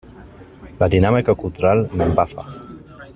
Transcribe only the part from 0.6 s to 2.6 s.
La dinàmica cultural m'embafa.